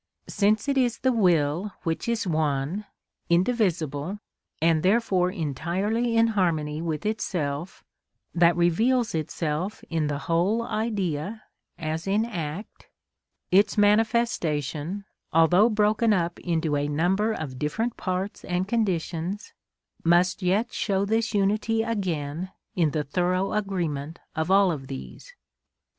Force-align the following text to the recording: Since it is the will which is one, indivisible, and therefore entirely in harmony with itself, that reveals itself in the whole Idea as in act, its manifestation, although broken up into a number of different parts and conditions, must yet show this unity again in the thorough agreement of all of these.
Since 0.29 0.67
it 0.67 0.79
is 0.79 0.97
the 0.97 1.11
will 1.11 1.73
which 1.83 2.09
is 2.09 2.25
one, 2.25 2.85
indivisible, 3.29 4.17
and 4.59 4.81
therefore 4.81 5.29
entirely 5.29 6.17
in 6.17 6.25
harmony 6.29 6.81
with 6.81 7.05
itself, 7.05 7.83
that 8.33 8.57
reveals 8.57 9.13
itself 9.13 9.83
in 9.91 10.07
the 10.07 10.17
whole 10.25 10.63
Idea 10.63 11.43
as 11.77 12.07
in 12.07 12.25
act, 12.25 12.87
its 13.51 13.77
manifestation, 13.77 15.05
although 15.31 15.69
broken 15.69 16.13
up 16.13 16.39
into 16.39 16.75
a 16.75 16.87
number 16.87 17.31
of 17.31 17.59
different 17.59 17.95
parts 17.95 18.43
and 18.43 18.67
conditions, 18.67 19.53
must 20.03 20.41
yet 20.41 20.73
show 20.73 21.05
this 21.05 21.35
unity 21.35 21.83
again 21.83 22.51
in 22.75 22.89
the 22.89 23.03
thorough 23.03 23.53
agreement 23.53 24.17
of 24.35 24.49
all 24.49 24.71
of 24.71 24.87
these. 24.87 25.35